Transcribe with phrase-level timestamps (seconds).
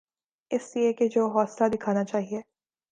[0.51, 2.41] اس لئے کہ جو حوصلہ دکھانا چاہیے۔